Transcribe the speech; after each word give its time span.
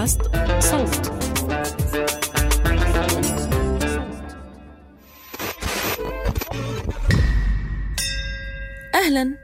بودكاست 0.00 0.20
صوت. 0.60 1.12
أهلا 8.94 9.34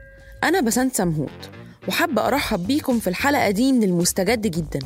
أنا 0.43 0.61
بسنت 0.61 0.95
سمهوت 0.95 1.29
وحابة 1.87 2.27
أرحب 2.27 2.67
بيكم 2.67 2.99
في 2.99 3.07
الحلقة 3.07 3.49
دي 3.49 3.71
من 3.71 3.83
المستجد 3.83 4.41
جدا 4.47 4.79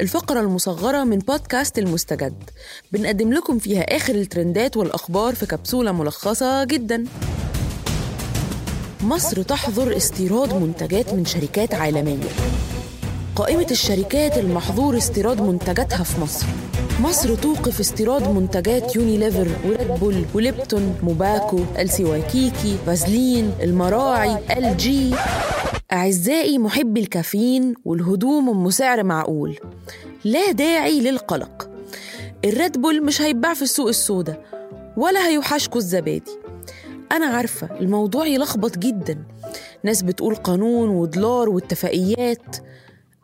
الفقرة 0.00 0.40
المصغرة 0.40 1.04
من 1.04 1.18
بودكاست 1.18 1.78
المستجد. 1.78 2.50
بنقدم 2.92 3.32
لكم 3.32 3.58
فيها 3.58 3.96
آخر 3.96 4.14
الترندات 4.14 4.76
والأخبار 4.76 5.34
في 5.34 5.46
كبسولة 5.46 5.92
ملخصة 5.92 6.64
جدا. 6.64 7.04
مصر 9.02 9.42
تحظر 9.42 9.96
استيراد 9.96 10.54
منتجات 10.54 11.14
من 11.14 11.24
شركات 11.24 11.74
عالمية. 11.74 12.75
قائمة 13.36 13.66
الشركات 13.70 14.38
المحظور 14.38 14.96
استيراد 14.96 15.40
منتجاتها 15.40 16.04
في 16.04 16.20
مصر. 16.20 16.46
مصر 17.02 17.34
توقف 17.34 17.80
استيراد 17.80 18.28
منتجات 18.28 18.96
يونيليفر 18.96 19.48
وريد 19.66 20.00
بول 20.00 20.24
وليبتون 20.34 20.98
موباكو 21.02 21.58
LC 21.78 22.04
Waikiki 22.04 22.76
فازلين 22.86 23.52
المراعي 23.62 24.38
LG. 24.58 25.14
أعزائي 25.92 26.58
محبي 26.58 27.00
الكافيين 27.00 27.74
والهدوم 27.84 28.48
أم 28.48 28.70
سعر 28.70 29.02
معقول. 29.04 29.58
لا 30.24 30.50
داعي 30.50 31.00
للقلق. 31.00 31.70
الريد 32.44 32.80
بول 32.80 33.04
مش 33.04 33.22
هيتباع 33.22 33.54
في 33.54 33.62
السوق 33.62 33.88
السوداء 33.88 34.42
ولا 34.96 35.28
هيوحشكوا 35.28 35.80
الزبادي. 35.80 36.32
أنا 37.12 37.26
عارفة 37.26 37.68
الموضوع 37.80 38.26
يلخبط 38.26 38.78
جدا. 38.78 39.18
ناس 39.82 40.02
بتقول 40.02 40.34
قانون 40.34 40.88
ودولار 40.88 41.48
واتفاقيات. 41.48 42.56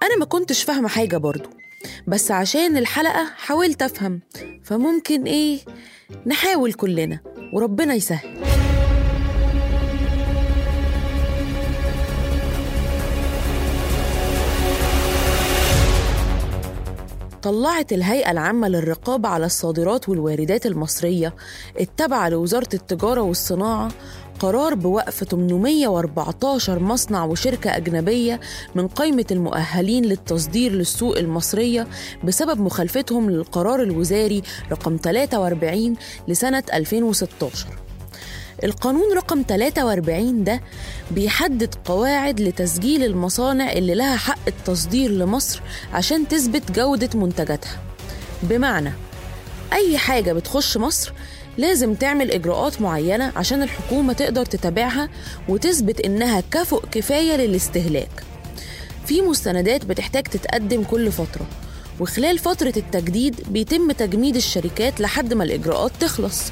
أنا 0.02 0.16
ما 0.18 0.24
كنتش 0.24 0.62
فاهمة 0.64 0.88
حاجة 0.88 1.16
برضو 1.16 1.48
بس 2.06 2.30
عشان 2.30 2.76
الحلقة 2.76 3.24
حاولت 3.36 3.82
أفهم 3.82 4.20
فممكن 4.64 5.24
إيه 5.24 5.58
نحاول 6.26 6.72
كلنا 6.72 7.20
وربنا 7.52 7.94
يسهل. 7.94 8.42
طلعت 17.42 17.92
الهيئة 17.92 18.30
العامة 18.30 18.68
للرقابة 18.68 19.28
على 19.28 19.46
الصادرات 19.46 20.08
والواردات 20.08 20.66
المصرية 20.66 21.34
التابعة 21.80 22.28
لوزارة 22.28 22.68
التجارة 22.74 23.20
والصناعة 23.20 23.88
قرار 24.42 24.74
بوقف 24.74 25.24
814 25.24 26.78
مصنع 26.78 27.24
وشركة 27.24 27.76
أجنبية 27.76 28.40
من 28.74 28.88
قائمة 28.88 29.24
المؤهلين 29.30 30.04
للتصدير 30.04 30.72
للسوق 30.72 31.18
المصرية 31.18 31.86
بسبب 32.24 32.60
مخالفتهم 32.60 33.30
للقرار 33.30 33.82
الوزاري 33.82 34.42
رقم 34.70 34.96
43 35.02 35.96
لسنة 36.28 36.62
2016 36.74 37.66
القانون 38.64 39.12
رقم 39.16 39.42
43 39.48 40.44
ده 40.44 40.60
بيحدد 41.10 41.74
قواعد 41.84 42.40
لتسجيل 42.40 43.04
المصانع 43.04 43.72
اللي 43.72 43.94
لها 43.94 44.16
حق 44.16 44.38
التصدير 44.48 45.10
لمصر 45.10 45.60
عشان 45.92 46.28
تثبت 46.28 46.72
جودة 46.72 47.10
منتجاتها. 47.18 47.80
بمعنى 48.42 48.92
أي 49.72 49.98
حاجة 49.98 50.32
بتخش 50.32 50.76
مصر 50.76 51.12
لازم 51.58 51.94
تعمل 51.94 52.30
إجراءات 52.30 52.80
معينة 52.80 53.32
عشان 53.36 53.62
الحكومة 53.62 54.12
تقدر 54.12 54.44
تتابعها 54.46 55.08
وتثبت 55.48 56.00
إنها 56.00 56.42
كفؤ 56.50 56.82
كفاية 56.92 57.36
للاستهلاك. 57.36 58.22
في 59.06 59.20
مستندات 59.22 59.84
بتحتاج 59.84 60.22
تتقدم 60.22 60.82
كل 60.84 61.12
فترة 61.12 61.46
وخلال 62.00 62.38
فترة 62.38 62.72
التجديد 62.76 63.40
بيتم 63.48 63.92
تجميد 63.92 64.36
الشركات 64.36 65.00
لحد 65.00 65.34
ما 65.34 65.44
الإجراءات 65.44 65.92
تخلص 66.00 66.42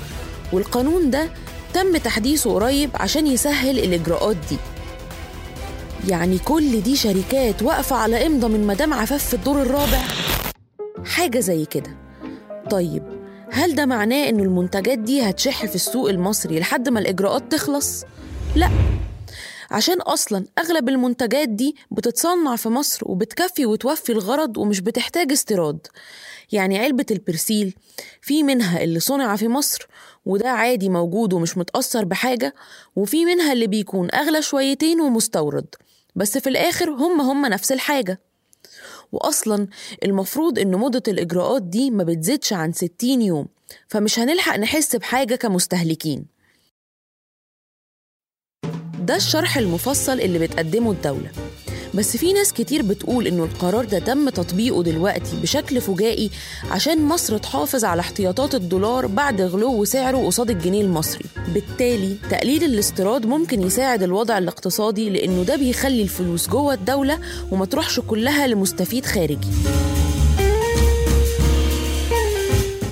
والقانون 0.52 1.10
ده 1.10 1.28
تم 1.74 1.96
تحديثه 1.96 2.54
قريب 2.54 2.90
عشان 2.94 3.26
يسهل 3.26 3.78
الإجراءات 3.78 4.36
دي. 4.50 4.56
يعني 6.08 6.38
كل 6.38 6.80
دي 6.82 6.96
شركات 6.96 7.62
واقفة 7.62 7.96
على 7.96 8.26
إمضة 8.26 8.48
من 8.48 8.66
مدام 8.66 8.94
عفاف 8.94 9.24
في 9.26 9.34
الدور 9.34 9.62
الرابع؟ 9.62 10.02
حاجة 11.04 11.40
زي 11.40 11.64
كده. 11.64 11.96
طيب 12.70 13.02
هل 13.52 13.74
ده 13.74 13.86
معناه 13.86 14.28
إن 14.28 14.40
المنتجات 14.40 14.98
دي 14.98 15.22
هتشح 15.30 15.66
في 15.66 15.74
السوق 15.74 16.08
المصري 16.10 16.60
لحد 16.60 16.88
ما 16.88 17.00
الإجراءات 17.00 17.52
تخلص؟ 17.52 18.04
لأ. 18.56 18.70
عشان 19.70 20.00
أصلا 20.00 20.44
أغلب 20.58 20.88
المنتجات 20.88 21.48
دي 21.48 21.76
بتتصنع 21.90 22.56
في 22.56 22.68
مصر 22.68 23.00
وبتكفي 23.10 23.66
وتوفي 23.66 24.12
الغرض 24.12 24.56
ومش 24.58 24.80
بتحتاج 24.80 25.32
استيراد. 25.32 25.86
يعني 26.52 26.78
علبة 26.78 27.06
البرسيل 27.10 27.74
في 28.22 28.42
منها 28.42 28.82
اللي 28.84 29.00
صنع 29.00 29.36
في 29.36 29.48
مصر 29.48 29.86
وده 30.26 30.48
عادي 30.50 30.88
موجود 30.88 31.32
ومش 31.32 31.58
متأثر 31.58 32.04
بحاجة 32.04 32.54
وفي 32.96 33.24
منها 33.24 33.52
اللي 33.52 33.66
بيكون 33.66 34.08
أغلى 34.14 34.42
شويتين 34.42 35.00
ومستورد. 35.00 35.66
بس 36.16 36.38
في 36.38 36.48
الآخر 36.48 36.90
هم 36.90 37.20
هم 37.20 37.46
نفس 37.46 37.72
الحاجة. 37.72 38.20
وأصلا 39.12 39.68
المفروض 40.04 40.58
إن 40.58 40.70
مدة 40.70 41.02
الإجراءات 41.08 41.62
دي 41.62 41.90
ما 41.90 42.04
بتزيدش 42.04 42.52
عن 42.52 42.72
60 42.72 43.22
يوم 43.22 43.46
فمش 43.88 44.18
هنلحق 44.18 44.56
نحس 44.56 44.96
بحاجة 44.96 45.34
كمستهلكين. 45.34 46.26
ده 49.00 49.16
الشرح 49.16 49.56
المفصل 49.56 50.20
اللي 50.20 50.38
بتقدمه 50.38 50.90
الدولة. 50.92 51.30
بس 51.94 52.16
في 52.16 52.32
ناس 52.32 52.52
كتير 52.52 52.82
بتقول 52.82 53.26
إنه 53.26 53.44
القرار 53.44 53.84
ده 53.84 53.98
تم 53.98 54.28
تطبيقه 54.28 54.82
دلوقتي 54.82 55.36
بشكل 55.42 55.80
فجائي 55.80 56.30
عشان 56.70 57.04
مصر 57.04 57.38
تحافظ 57.38 57.84
على 57.84 58.00
احتياطات 58.00 58.54
الدولار 58.54 59.06
بعد 59.06 59.40
غلو 59.40 59.84
سعره 59.84 60.26
قصاد 60.26 60.50
الجنيه 60.50 60.82
المصري. 60.82 61.24
بالتالي 61.54 62.16
تقليل 62.30 62.64
الاستيراد 62.64 63.26
ممكن 63.26 63.62
يساعد 63.62 64.02
الوضع 64.02 64.38
الاقتصادي 64.38 65.10
لأنه 65.10 65.42
ده 65.42 65.56
بيخلي 65.56 66.02
الفلوس 66.02 66.48
جوه 66.48 66.74
الدولة 66.74 67.18
وما 67.50 67.64
تروحش 67.64 68.00
كلها 68.00 68.46
لمستفيد 68.46 69.06
خارجي. 69.06 69.48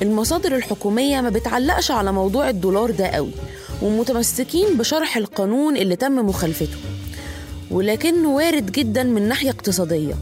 المصادر 0.03 0.57
الحكومية 0.57 1.21
ما 1.21 1.31
بتعلقش 1.31 1.91
على 1.91 2.13
موضوع 2.13 2.49
الدولار 2.49 2.91
ده 2.91 3.07
قوي 3.07 3.31
ومتمسكين 3.83 4.77
بشرح 4.79 5.17
القانون 5.17 5.77
اللي 5.77 5.97
تم 5.97 6.13
مخالفته. 6.27 6.77
ولكنه 7.71 8.29
وارد 8.35 8.73
جدا 8.73 9.03
من 9.03 9.29
ناحية 9.29 9.51
اقتصادية. 9.51 10.15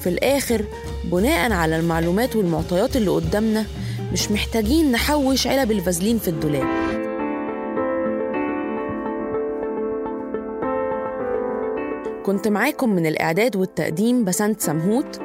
في 0.00 0.08
الآخر 0.08 0.64
بناء 1.04 1.52
على 1.52 1.76
المعلومات 1.76 2.36
والمعطيات 2.36 2.96
اللي 2.96 3.10
قدامنا 3.10 3.66
مش 4.12 4.30
محتاجين 4.30 4.92
نحوش 4.92 5.46
علب 5.46 5.70
الفازلين 5.70 6.18
في 6.18 6.28
الدولاب. 6.28 6.66
كنت 12.26 12.48
معاكم 12.48 12.90
من 12.90 13.06
الإعداد 13.06 13.56
والتقديم 13.56 14.24
بسنت 14.24 14.60
سمهوت 14.60 15.20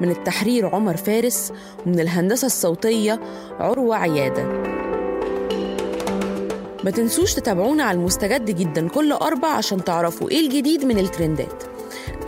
من 0.00 0.10
التحرير 0.10 0.66
عمر 0.66 0.96
فارس 0.96 1.52
ومن 1.86 2.00
الهندسة 2.00 2.46
الصوتية 2.46 3.20
عروة 3.60 3.96
عيادة. 3.96 4.73
ما 6.84 6.90
تنسوش 6.90 7.34
تتابعونا 7.34 7.84
على 7.84 7.98
المستجد 7.98 8.50
جدا 8.50 8.88
كل 8.88 9.12
أربع 9.12 9.48
عشان 9.48 9.84
تعرفوا 9.84 10.30
إيه 10.30 10.40
الجديد 10.40 10.84
من 10.84 10.98
الترندات 10.98 11.64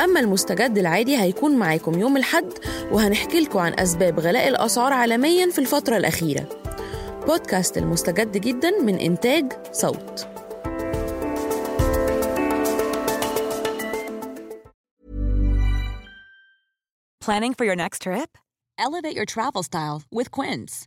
أما 0.00 0.20
المستجد 0.20 0.78
العادي 0.78 1.18
هيكون 1.18 1.56
معاكم 1.56 1.98
يوم 2.00 2.16
الحد 2.16 2.52
وهنحكي 2.92 3.40
لكم 3.40 3.58
عن 3.58 3.74
أسباب 3.78 4.20
غلاء 4.20 4.48
الأسعار 4.48 4.92
عالميا 4.92 5.50
في 5.50 5.58
الفترة 5.58 5.96
الأخيرة 5.96 6.48
بودكاست 7.26 7.78
المستجد 7.78 8.36
جدا 8.36 8.70
من 8.82 8.94
إنتاج 8.98 9.52
صوت 9.72 10.26
Planning 17.20 17.54
for 17.54 17.64
your 17.64 17.74
next 17.74 18.02
trip? 18.02 18.38
Elevate 18.78 19.16
your 19.16 19.24
travel 19.24 19.64
style 19.64 20.02
with 20.12 20.30
Quince. 20.30 20.86